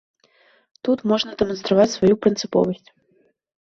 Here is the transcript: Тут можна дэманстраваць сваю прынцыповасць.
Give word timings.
Тут 0.87 1.03
можна 1.11 1.31
дэманстраваць 1.41 1.87
сваю 1.99 2.15
прынцыповасць. 2.25 2.87